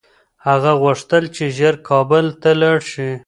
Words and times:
هغه 0.47 0.71
غوښتل 0.81 1.23
چي 1.35 1.45
ژر 1.57 1.75
کابل 1.89 2.25
ته 2.41 2.49
لاړ 2.61 2.79
شي. 2.91 3.11